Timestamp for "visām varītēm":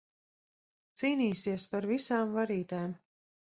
1.93-2.99